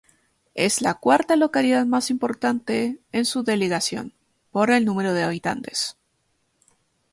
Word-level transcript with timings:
Es 0.55 0.81
la 0.81 0.95
cuarta 0.95 1.35
localidad 1.35 1.85
más 1.85 2.09
importante 2.09 2.99
en 3.11 3.23
su 3.23 3.43
delegación, 3.43 4.15
por 4.49 4.71
el 4.71 4.83
número 4.83 5.13
de 5.13 5.21
habitantes. 5.21 5.95